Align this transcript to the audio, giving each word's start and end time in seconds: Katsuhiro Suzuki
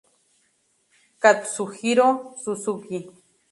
Katsuhiro 1.21 2.07
Suzuki 2.41 2.97